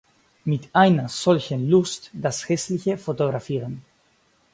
Mit 0.45 0.73
einer 0.73 1.09
solchen 1.09 1.69
Lust 1.69 2.09
das 2.15 2.49
Hässliche 2.49 2.97
fotografieren. 2.97 3.85